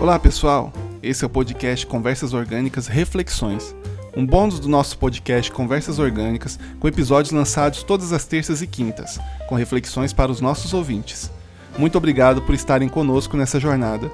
[0.00, 3.74] Olá pessoal, esse é o podcast Conversas Orgânicas Reflexões,
[4.16, 9.18] um bônus do nosso podcast Conversas Orgânicas, com episódios lançados todas as terças e quintas,
[9.48, 11.32] com reflexões para os nossos ouvintes.
[11.76, 14.08] Muito obrigado por estarem conosco nessa jornada.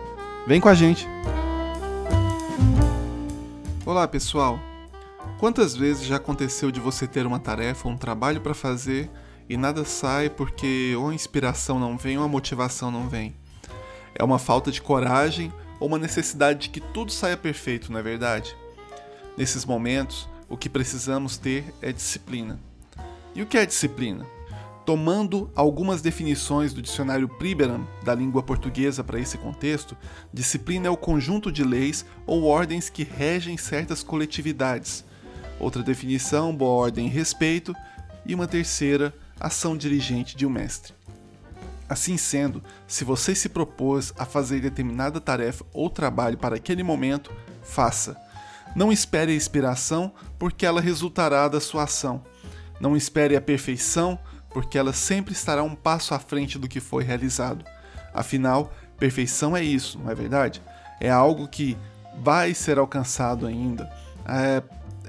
[0.47, 1.07] Vem com a gente!
[3.85, 4.59] Olá pessoal,
[5.39, 9.11] quantas vezes já aconteceu de você ter uma tarefa, um trabalho para fazer
[9.51, 13.37] e nada sai porque ou a inspiração não vem ou a motivação não vem?
[14.14, 18.02] É uma falta de coragem ou uma necessidade de que tudo saia perfeito, não é
[18.02, 18.55] verdade?
[19.37, 22.59] Nesses momentos, o que precisamos ter é disciplina.
[23.34, 24.27] E o que é disciplina?
[24.87, 29.96] Tomando algumas definições do dicionário Priberam da língua portuguesa para esse contexto,
[30.32, 35.04] disciplina é o conjunto de leis ou ordens que regem certas coletividades.
[35.59, 37.74] Outra definição, boa ordem e respeito.
[38.27, 40.93] E uma terceira, ação dirigente de um mestre.
[41.88, 47.30] Assim sendo, se você se propôs a fazer determinada tarefa ou trabalho para aquele momento,
[47.62, 48.16] faça.
[48.74, 52.24] Não espere a inspiração, porque ela resultará da sua ação.
[52.80, 54.18] Não espere a perfeição,
[54.51, 57.65] porque ela sempre estará um passo à frente do que foi realizado.
[58.12, 60.62] Afinal, perfeição é isso, não é verdade?
[61.01, 61.77] É algo que
[62.21, 63.90] vai ser alcançado ainda.
[64.27, 64.62] É,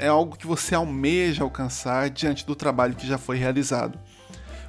[0.06, 3.98] é algo que você almeja alcançar diante do trabalho que já foi realizado.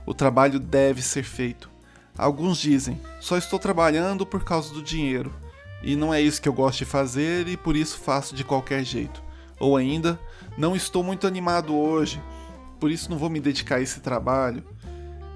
[0.04, 1.75] O trabalho deve ser feito.
[2.18, 5.32] Alguns dizem: só estou trabalhando por causa do dinheiro,
[5.82, 8.84] e não é isso que eu gosto de fazer e por isso faço de qualquer
[8.84, 9.22] jeito.
[9.58, 10.18] Ou ainda,
[10.56, 12.22] não estou muito animado hoje,
[12.80, 14.64] por isso não vou me dedicar a esse trabalho.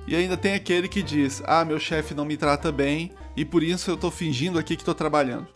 [0.07, 3.63] E ainda tem aquele que diz: ah, meu chefe não me trata bem e por
[3.63, 5.47] isso eu estou fingindo aqui que estou trabalhando.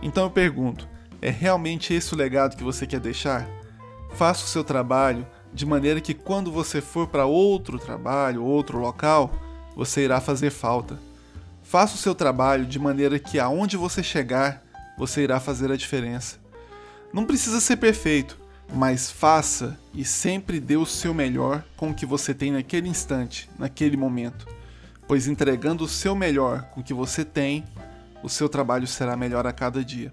[0.00, 0.88] Então eu pergunto:
[1.20, 3.48] é realmente esse o legado que você quer deixar?
[4.14, 9.30] Faça o seu trabalho de maneira que quando você for para outro trabalho, outro local,
[9.76, 10.98] você irá fazer falta.
[11.62, 14.64] Faça o seu trabalho de maneira que aonde você chegar,
[14.96, 16.38] você irá fazer a diferença.
[17.12, 18.38] Não precisa ser perfeito,
[18.72, 23.50] mas faça e sempre dê o seu melhor com o que você tem naquele instante,
[23.58, 24.46] naquele momento.
[25.06, 27.64] Pois entregando o seu melhor com o que você tem,
[28.22, 30.10] o seu trabalho será melhor a cada dia.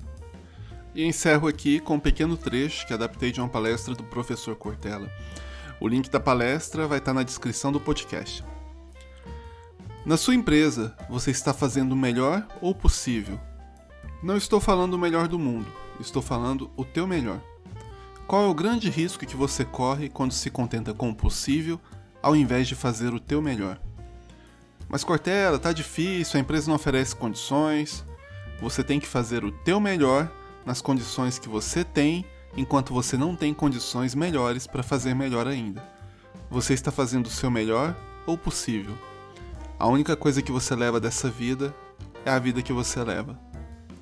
[0.93, 5.09] E encerro aqui com um pequeno trecho que adaptei de uma palestra do professor Cortella.
[5.79, 8.43] O link da palestra vai estar na descrição do podcast.
[10.05, 13.39] Na sua empresa, você está fazendo o melhor ou possível?
[14.21, 15.65] Não estou falando o melhor do mundo,
[15.97, 17.39] estou falando o teu melhor.
[18.27, 21.79] Qual é o grande risco que você corre quando se contenta com o possível
[22.21, 23.79] ao invés de fazer o teu melhor?
[24.89, 28.05] Mas Cortella, tá difícil, a empresa não oferece condições.
[28.59, 30.29] Você tem que fazer o teu melhor
[30.65, 32.25] nas condições que você tem,
[32.57, 35.81] enquanto você não tem condições melhores para fazer melhor ainda.
[36.49, 37.95] Você está fazendo o seu melhor
[38.27, 38.97] ou possível?
[39.83, 41.75] A única coisa que você leva dessa vida
[42.23, 43.37] é a vida que você leva.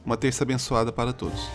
[0.05, 1.49] Uma terça abençoada para todos.